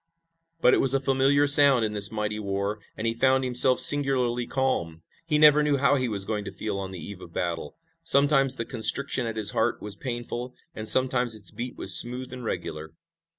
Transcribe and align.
But 0.61 0.73
it 0.73 0.81
was 0.81 0.95
a 0.95 0.99
familiar 0.99 1.45
sound 1.45 1.85
in 1.85 1.93
this 1.93 2.11
mighty 2.11 2.39
war, 2.39 2.79
and 2.97 3.05
he 3.05 3.13
found 3.13 3.43
himself 3.43 3.79
singularly 3.79 4.47
calm. 4.47 5.03
He 5.27 5.37
never 5.37 5.61
knew 5.61 5.77
how 5.77 5.95
he 5.95 6.09
was 6.09 6.25
going 6.25 6.43
to 6.45 6.51
feel 6.51 6.79
on 6.79 6.89
the 6.89 6.97
eve 6.97 7.21
of 7.21 7.33
battle. 7.33 7.75
Sometimes 8.01 8.55
the 8.55 8.65
constriction 8.65 9.27
at 9.27 9.37
his 9.37 9.51
heart 9.51 9.79
was 9.79 9.95
painful, 9.95 10.55
and 10.73 10.87
sometimes 10.87 11.35
its 11.35 11.51
beat 11.51 11.77
was 11.77 11.95
smooth 11.99 12.33
and 12.33 12.43
regular. 12.43 12.93